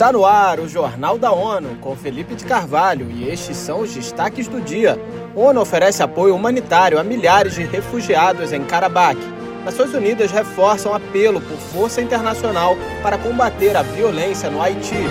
Está 0.00 0.12
no 0.12 0.24
ar 0.24 0.58
o 0.58 0.66
Jornal 0.66 1.18
da 1.18 1.30
ONU 1.30 1.76
com 1.76 1.94
Felipe 1.94 2.34
de 2.34 2.46
Carvalho 2.46 3.10
e 3.10 3.28
estes 3.28 3.54
são 3.54 3.80
os 3.80 3.92
destaques 3.92 4.48
do 4.48 4.58
dia. 4.58 4.96
A 5.36 5.38
ONU 5.38 5.60
oferece 5.60 6.02
apoio 6.02 6.34
humanitário 6.34 6.98
a 6.98 7.04
milhares 7.04 7.54
de 7.54 7.64
refugiados 7.64 8.50
em 8.50 8.64
Karabakh. 8.64 9.18
Nações 9.62 9.92
Unidas 9.92 10.30
reforçam 10.30 10.94
apelo 10.94 11.38
por 11.38 11.58
força 11.58 12.00
internacional 12.00 12.78
para 13.02 13.18
combater 13.18 13.76
a 13.76 13.82
violência 13.82 14.48
no 14.48 14.62
Haiti. 14.62 15.04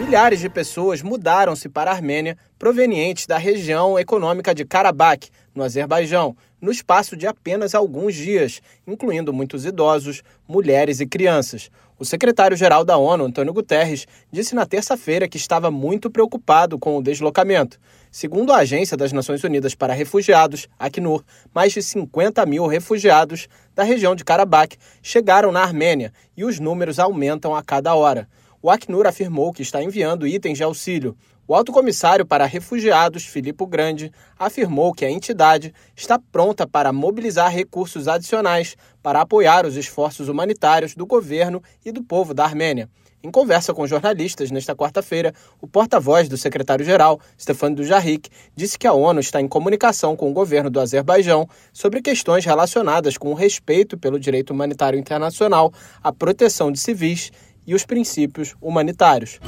Milhares 0.00 0.40
de 0.40 0.48
pessoas 0.48 1.00
mudaram-se 1.00 1.68
para 1.68 1.92
a 1.92 1.94
Armênia, 1.94 2.36
provenientes 2.58 3.24
da 3.24 3.38
região 3.38 3.96
econômica 3.96 4.52
de 4.52 4.64
Karabakh, 4.64 5.28
no 5.54 5.62
Azerbaijão, 5.62 6.36
no 6.60 6.72
espaço 6.72 7.16
de 7.16 7.26
apenas 7.26 7.72
alguns 7.72 8.16
dias, 8.16 8.60
incluindo 8.84 9.32
muitos 9.32 9.64
idosos, 9.64 10.22
mulheres 10.48 10.98
e 10.98 11.06
crianças. 11.06 11.70
O 11.96 12.04
secretário-geral 12.04 12.84
da 12.84 12.96
ONU, 12.96 13.24
Antônio 13.24 13.52
Guterres, 13.52 14.04
disse 14.30 14.52
na 14.52 14.66
terça-feira 14.66 15.28
que 15.28 15.36
estava 15.36 15.70
muito 15.70 16.10
preocupado 16.10 16.76
com 16.76 16.96
o 16.96 17.02
deslocamento. 17.02 17.78
Segundo 18.10 18.52
a 18.52 18.58
Agência 18.58 18.96
das 18.96 19.12
Nações 19.12 19.44
Unidas 19.44 19.76
para 19.76 19.94
Refugiados, 19.94 20.68
Acnur, 20.76 21.22
mais 21.54 21.72
de 21.72 21.80
50 21.80 22.44
mil 22.46 22.66
refugiados 22.66 23.46
da 23.76 23.84
região 23.84 24.16
de 24.16 24.24
Karabakh 24.24 24.76
chegaram 25.00 25.52
na 25.52 25.62
Armênia 25.62 26.12
e 26.36 26.44
os 26.44 26.58
números 26.58 26.98
aumentam 26.98 27.54
a 27.54 27.62
cada 27.62 27.94
hora. 27.94 28.28
O 28.60 28.70
Acnur 28.70 29.06
afirmou 29.06 29.52
que 29.52 29.62
está 29.62 29.80
enviando 29.80 30.26
itens 30.26 30.58
de 30.58 30.64
auxílio. 30.64 31.16
O 31.46 31.54
alto 31.54 31.72
comissário 31.72 32.24
para 32.24 32.46
refugiados, 32.46 33.26
Filippo 33.26 33.66
Grande, 33.66 34.10
afirmou 34.38 34.94
que 34.94 35.04
a 35.04 35.10
entidade 35.10 35.74
está 35.94 36.18
pronta 36.18 36.66
para 36.66 36.90
mobilizar 36.90 37.52
recursos 37.52 38.08
adicionais 38.08 38.76
para 39.02 39.20
apoiar 39.20 39.66
os 39.66 39.76
esforços 39.76 40.28
humanitários 40.28 40.94
do 40.94 41.04
governo 41.04 41.62
e 41.84 41.92
do 41.92 42.02
povo 42.02 42.32
da 42.32 42.44
Armênia. 42.44 42.88
Em 43.22 43.30
conversa 43.30 43.74
com 43.74 43.86
jornalistas 43.86 44.50
nesta 44.50 44.74
quarta-feira, 44.74 45.34
o 45.60 45.66
porta-voz 45.66 46.30
do 46.30 46.36
secretário-geral, 46.38 47.20
Stefan 47.38 47.72
Dujarric, 47.72 48.30
disse 48.56 48.78
que 48.78 48.86
a 48.86 48.94
ONU 48.94 49.20
está 49.20 49.38
em 49.38 49.48
comunicação 49.48 50.16
com 50.16 50.30
o 50.30 50.32
governo 50.34 50.70
do 50.70 50.80
Azerbaijão 50.80 51.46
sobre 51.74 52.00
questões 52.00 52.46
relacionadas 52.46 53.18
com 53.18 53.30
o 53.30 53.34
respeito 53.34 53.98
pelo 53.98 54.18
direito 54.18 54.50
humanitário 54.52 54.98
internacional, 54.98 55.72
a 56.02 56.10
proteção 56.10 56.72
de 56.72 56.80
civis 56.80 57.30
e 57.66 57.74
os 57.74 57.84
princípios 57.84 58.54
humanitários. 58.62 59.38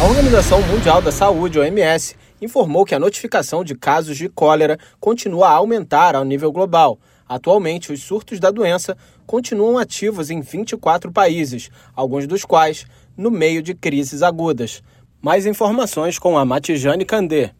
A 0.00 0.04
Organização 0.06 0.62
Mundial 0.62 1.02
da 1.02 1.12
Saúde, 1.12 1.58
OMS, 1.58 2.16
informou 2.40 2.86
que 2.86 2.94
a 2.94 2.98
notificação 2.98 3.62
de 3.62 3.74
casos 3.74 4.16
de 4.16 4.30
cólera 4.30 4.78
continua 4.98 5.48
a 5.48 5.52
aumentar 5.52 6.16
ao 6.16 6.24
nível 6.24 6.50
global. 6.50 6.98
Atualmente, 7.28 7.92
os 7.92 8.02
surtos 8.02 8.40
da 8.40 8.50
doença 8.50 8.96
continuam 9.26 9.76
ativos 9.76 10.30
em 10.30 10.40
24 10.40 11.12
países, 11.12 11.68
alguns 11.94 12.26
dos 12.26 12.46
quais 12.46 12.86
no 13.14 13.30
meio 13.30 13.62
de 13.62 13.74
crises 13.74 14.22
agudas. 14.22 14.82
Mais 15.20 15.44
informações 15.44 16.18
com 16.18 16.38
a 16.38 16.46
Matijane 16.46 17.04
Candê. 17.04 17.50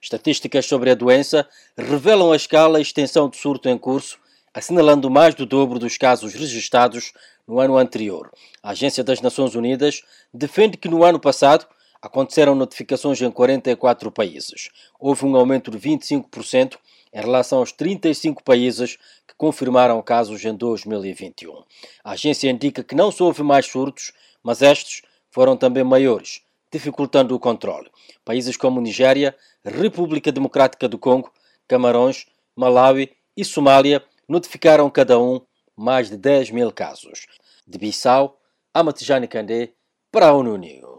Estatísticas 0.00 0.64
sobre 0.64 0.88
a 0.88 0.94
doença 0.94 1.46
revelam 1.76 2.32
a 2.32 2.36
escala 2.36 2.78
e 2.78 2.82
extensão 2.82 3.28
do 3.28 3.36
surto 3.36 3.68
em 3.68 3.76
curso, 3.76 4.16
assinalando 4.54 5.10
mais 5.10 5.34
do 5.34 5.44
dobro 5.44 5.78
dos 5.78 5.98
casos 5.98 6.32
registrados 6.32 7.12
no 7.46 7.60
ano 7.60 7.76
anterior. 7.76 8.30
A 8.62 8.70
Agência 8.70 9.04
das 9.04 9.20
Nações 9.20 9.54
Unidas 9.54 10.00
defende 10.32 10.78
que 10.78 10.88
no 10.88 11.04
ano 11.04 11.20
passado 11.20 11.66
aconteceram 12.02 12.56
notificações 12.56 13.22
em 13.22 13.30
44 13.30 14.10
países. 14.10 14.70
Houve 14.98 15.24
um 15.24 15.36
aumento 15.36 15.70
de 15.70 15.78
25% 15.78 16.76
em 17.12 17.20
relação 17.20 17.60
aos 17.60 17.70
35 17.70 18.42
países 18.42 18.96
que 19.26 19.34
confirmaram 19.36 20.02
casos 20.02 20.44
em 20.44 20.54
2021. 20.54 21.62
A 22.02 22.12
agência 22.12 22.50
indica 22.50 22.82
que 22.82 22.96
não 22.96 23.12
só 23.12 23.26
houve 23.26 23.44
mais 23.44 23.66
surtos, 23.66 24.12
mas 24.42 24.60
estes 24.60 25.02
foram 25.30 25.56
também 25.56 25.84
maiores, 25.84 26.42
dificultando 26.72 27.34
o 27.36 27.38
controle. 27.38 27.88
Países 28.24 28.56
como 28.56 28.80
Nigéria, 28.80 29.36
República 29.64 30.32
Democrática 30.32 30.88
do 30.88 30.98
Congo, 30.98 31.32
Camarões, 31.68 32.26
Malawi 32.56 33.12
e 33.36 33.44
Somália 33.44 34.02
notificaram 34.28 34.90
cada 34.90 35.18
um 35.20 35.40
mais 35.76 36.10
de 36.10 36.16
10 36.16 36.50
mil 36.50 36.72
casos. 36.72 37.26
De 37.66 37.78
Bissau, 37.78 38.38
Amatijani 38.74 39.28
Kandé, 39.28 39.72
para 40.10 40.28
a 40.28 40.32
ONU 40.32 40.56
News. 40.56 40.91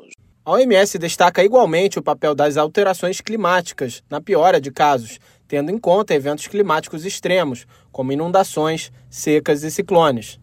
A 0.46 0.52
OMS 0.52 1.00
destaca 1.00 1.42
igualmente 1.42 1.98
o 1.98 2.02
papel 2.02 2.36
das 2.36 2.58
alterações 2.58 3.22
climáticas 3.22 4.04
na 4.10 4.20
piora 4.20 4.60
de 4.60 4.72
casos, 4.72 5.18
tendo 5.48 5.72
em 5.72 5.78
conta 5.78 6.14
eventos 6.14 6.48
climáticos 6.48 7.06
extremos, 7.06 7.66
como 7.94 8.12
inundações, 8.12 8.92
secas 9.10 9.64
e 9.64 9.72
ciclones. 9.72 10.38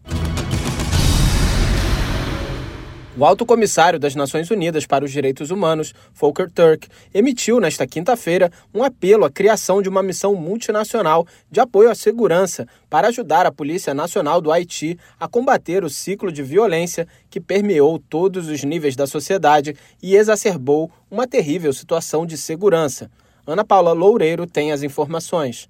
O 3.17 3.25
alto 3.25 3.45
comissário 3.45 3.99
das 3.99 4.15
Nações 4.15 4.49
Unidas 4.49 4.85
para 4.85 5.03
os 5.03 5.11
Direitos 5.11 5.51
Humanos, 5.51 5.93
Volker 6.13 6.49
Turk, 6.49 6.87
emitiu 7.13 7.59
nesta 7.59 7.85
quinta-feira 7.85 8.49
um 8.73 8.85
apelo 8.85 9.25
à 9.25 9.29
criação 9.29 9.81
de 9.81 9.89
uma 9.89 10.01
missão 10.01 10.33
multinacional 10.33 11.27
de 11.51 11.59
apoio 11.59 11.89
à 11.89 11.95
segurança 11.95 12.65
para 12.89 13.09
ajudar 13.09 13.45
a 13.45 13.51
Polícia 13.51 13.93
Nacional 13.93 14.39
do 14.39 14.49
Haiti 14.49 14.97
a 15.19 15.27
combater 15.27 15.83
o 15.83 15.89
ciclo 15.89 16.31
de 16.31 16.41
violência 16.41 17.05
que 17.29 17.41
permeou 17.41 17.99
todos 17.99 18.47
os 18.47 18.63
níveis 18.63 18.95
da 18.95 19.05
sociedade 19.05 19.75
e 20.01 20.15
exacerbou 20.15 20.89
uma 21.09 21.27
terrível 21.27 21.73
situação 21.73 22.25
de 22.25 22.37
segurança. 22.37 23.11
Ana 23.45 23.65
Paula 23.65 23.91
Loureiro 23.91 24.47
tem 24.47 24.71
as 24.71 24.83
informações. 24.83 25.67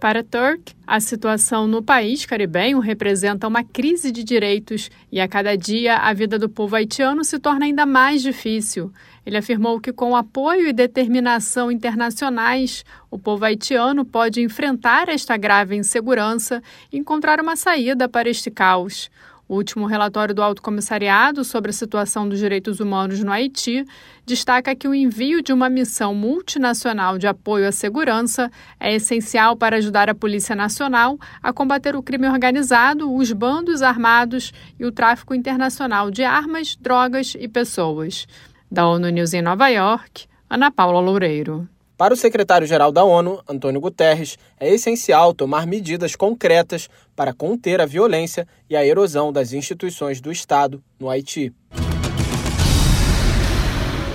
Para 0.00 0.24
Turk, 0.24 0.72
a 0.86 0.98
situação 0.98 1.66
no 1.66 1.82
país 1.82 2.24
caribenho 2.24 2.78
representa 2.78 3.46
uma 3.46 3.62
crise 3.62 4.10
de 4.10 4.24
direitos 4.24 4.90
e 5.12 5.20
a 5.20 5.28
cada 5.28 5.54
dia 5.54 5.98
a 5.98 6.10
vida 6.14 6.38
do 6.38 6.48
povo 6.48 6.74
haitiano 6.74 7.22
se 7.22 7.38
torna 7.38 7.66
ainda 7.66 7.84
mais 7.84 8.22
difícil. 8.22 8.90
Ele 9.26 9.36
afirmou 9.36 9.78
que, 9.78 9.92
com 9.92 10.16
apoio 10.16 10.66
e 10.66 10.72
determinação 10.72 11.70
internacionais, 11.70 12.82
o 13.10 13.18
povo 13.18 13.44
haitiano 13.44 14.02
pode 14.02 14.40
enfrentar 14.40 15.10
esta 15.10 15.36
grave 15.36 15.76
insegurança 15.76 16.62
e 16.90 16.96
encontrar 16.96 17.38
uma 17.38 17.54
saída 17.54 18.08
para 18.08 18.30
este 18.30 18.50
caos. 18.50 19.10
O 19.50 19.56
último 19.56 19.84
relatório 19.86 20.32
do 20.32 20.44
Alto 20.44 20.62
Comissariado 20.62 21.42
sobre 21.44 21.70
a 21.70 21.72
situação 21.72 22.28
dos 22.28 22.38
direitos 22.38 22.78
humanos 22.78 23.18
no 23.18 23.32
Haiti 23.32 23.84
destaca 24.24 24.76
que 24.76 24.86
o 24.86 24.94
envio 24.94 25.42
de 25.42 25.52
uma 25.52 25.68
missão 25.68 26.14
multinacional 26.14 27.18
de 27.18 27.26
apoio 27.26 27.66
à 27.66 27.72
segurança 27.72 28.48
é 28.78 28.94
essencial 28.94 29.56
para 29.56 29.78
ajudar 29.78 30.08
a 30.08 30.14
Polícia 30.14 30.54
Nacional 30.54 31.18
a 31.42 31.52
combater 31.52 31.96
o 31.96 32.02
crime 32.02 32.28
organizado, 32.28 33.12
os 33.12 33.32
bandos 33.32 33.82
armados 33.82 34.52
e 34.78 34.84
o 34.84 34.92
tráfico 34.92 35.34
internacional 35.34 36.12
de 36.12 36.22
armas, 36.22 36.76
drogas 36.76 37.36
e 37.36 37.48
pessoas. 37.48 38.28
Da 38.70 38.86
ONU 38.86 39.08
News 39.08 39.34
em 39.34 39.42
Nova 39.42 39.66
York, 39.66 40.28
Ana 40.48 40.70
Paula 40.70 41.00
Loureiro. 41.00 41.68
Para 42.00 42.14
o 42.14 42.16
secretário-geral 42.16 42.90
da 42.90 43.04
ONU, 43.04 43.42
Antônio 43.46 43.78
Guterres, 43.78 44.38
é 44.58 44.72
essencial 44.72 45.34
tomar 45.34 45.66
medidas 45.66 46.16
concretas 46.16 46.88
para 47.14 47.34
conter 47.34 47.78
a 47.78 47.84
violência 47.84 48.48
e 48.70 48.74
a 48.74 48.82
erosão 48.82 49.30
das 49.30 49.52
instituições 49.52 50.18
do 50.18 50.32
Estado 50.32 50.82
no 50.98 51.10
Haiti. 51.10 51.52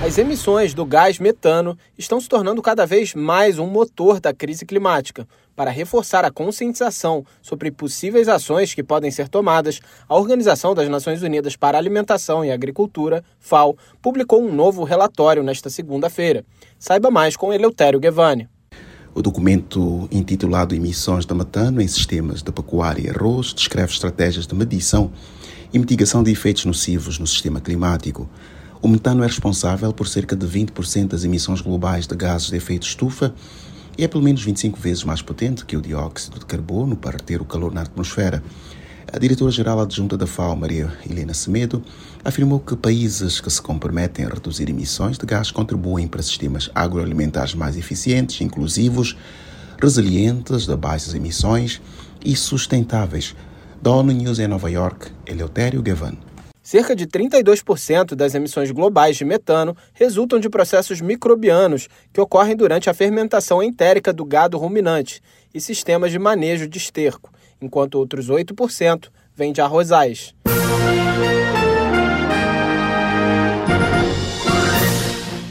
As 0.06 0.20
emissões 0.20 0.72
do 0.72 0.86
gás 0.86 1.18
metano 1.18 1.76
estão 1.98 2.22
se 2.22 2.30
tornando 2.30 2.62
cada 2.62 2.86
vez 2.86 3.16
mais 3.16 3.58
um 3.58 3.66
motor 3.66 4.20
da 4.20 4.32
crise 4.32 4.64
climática. 4.64 5.28
Para 5.56 5.72
reforçar 5.72 6.24
a 6.24 6.30
conscientização 6.30 7.26
sobre 7.42 7.72
possíveis 7.72 8.30
ações 8.30 8.76
que 8.76 8.84
podem 8.84 9.10
ser 9.10 9.28
tomadas, 9.28 9.80
a 10.08 10.16
Organização 10.16 10.76
das 10.76 10.88
Nações 10.88 11.24
Unidas 11.24 11.56
para 11.56 11.80
Alimentação 11.80 12.46
e 12.46 12.52
Agricultura, 12.52 13.24
FAO, 13.40 13.76
publicou 14.00 14.44
um 14.44 14.54
novo 14.54 14.84
relatório 14.84 15.42
nesta 15.42 15.72
segunda-feira. 15.72 16.46
Saiba 16.78 17.10
mais 17.10 17.36
com 17.36 17.52
Eleutério 17.52 18.00
Guevani. 18.00 18.48
O 19.12 19.24
documento 19.24 20.08
intitulado 20.12 20.76
Emissões 20.76 21.26
de 21.26 21.34
Metano 21.34 21.82
em 21.82 21.88
Sistemas 21.88 22.44
de 22.44 22.52
Pecuária 22.52 23.08
e 23.08 23.10
Arroz 23.10 23.56
descreve 23.56 23.92
estratégias 23.92 24.46
de 24.46 24.54
medição 24.54 25.12
e 25.74 25.80
mitigação 25.80 26.22
de 26.22 26.32
efeitos 26.32 26.64
nocivos 26.64 27.18
no 27.18 27.26
sistema 27.26 27.60
climático. 27.60 28.30
O 28.86 28.88
metano 28.88 29.24
é 29.24 29.26
responsável 29.26 29.92
por 29.92 30.08
cerca 30.08 30.36
de 30.36 30.46
20% 30.46 31.08
das 31.08 31.24
emissões 31.24 31.60
globais 31.60 32.06
de 32.06 32.16
gases 32.16 32.52
de 32.52 32.56
efeito 32.56 32.86
estufa 32.86 33.34
e 33.98 34.04
é 34.04 34.08
pelo 34.08 34.24
menos 34.24 34.44
25 34.44 34.80
vezes 34.80 35.04
mais 35.04 35.24
potente 35.24 35.66
que 35.66 35.76
o 35.76 35.82
dióxido 35.82 36.38
de 36.38 36.46
carbono 36.46 36.96
para 36.96 37.18
reter 37.18 37.42
o 37.42 37.46
calor 37.46 37.74
na 37.74 37.82
atmosfera. 37.82 38.44
A 39.12 39.18
diretora-geral 39.18 39.80
adjunta 39.80 40.16
da 40.16 40.28
FAO, 40.28 40.56
Maria 40.56 40.96
Helena 41.04 41.34
Semedo, 41.34 41.82
afirmou 42.24 42.60
que 42.60 42.76
países 42.76 43.42
que 43.42 43.50
se 43.50 43.60
comprometem 43.60 44.24
a 44.24 44.30
reduzir 44.30 44.70
emissões 44.70 45.18
de 45.18 45.26
gás 45.26 45.50
contribuem 45.50 46.08
para 46.08 46.22
sistemas 46.22 46.70
agroalimentares 46.76 47.56
mais 47.56 47.76
eficientes, 47.78 48.40
inclusivos, 48.40 49.18
resilientes, 49.82 50.68
de 50.68 50.76
baixas 50.76 51.16
emissões 51.16 51.82
e 52.24 52.36
sustentáveis. 52.36 53.36
Da 53.82 53.90
ONU 53.90 54.12
News 54.12 54.38
em 54.38 54.48
Nova 54.48 54.70
York, 54.70 55.08
Eleutério 55.26 55.82
Gavan 55.82 56.35
cerca 56.66 56.94
de 56.96 57.06
32% 57.06 58.16
das 58.16 58.34
emissões 58.34 58.72
globais 58.72 59.16
de 59.16 59.24
metano 59.24 59.78
resultam 59.94 60.40
de 60.40 60.50
processos 60.50 61.00
microbianos 61.00 61.88
que 62.12 62.20
ocorrem 62.20 62.56
durante 62.56 62.90
a 62.90 62.94
fermentação 62.94 63.62
entérica 63.62 64.12
do 64.12 64.26
gado 64.26 64.58
ruminante 64.58 65.22
e 65.54 65.62
sistemas 65.62 66.12
de 66.12 66.18
manejo 66.18 66.68
de 66.68 66.80
esterco, 66.80 67.32
enquanto 67.62 68.00
outros 68.00 68.32
8% 68.32 69.10
vêm 69.36 69.54
de 69.54 69.62
arrozais. 69.62 70.34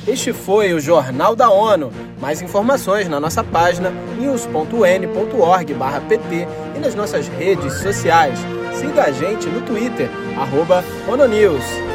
Este 0.07 0.33
foi 0.33 0.75
o 0.75 0.81
Jornal 0.81 1.37
da 1.37 1.49
ONU. 1.49 1.93
Mais 2.21 2.43
informações 2.43 3.09
na 3.09 3.21
nossa 3.21 3.45
página 3.45 3.91
news.un.org/pt 4.19 6.64
e 6.75 6.79
nas 6.79 6.95
nossas 6.95 7.29
redes 7.29 7.73
sociais. 7.75 8.39
Siga 8.75 9.05
a 9.05 9.11
gente 9.13 9.49
no 9.49 9.61
Twitter, 9.63 10.09
arroba 10.37 10.85
ONUNews. 11.09 11.94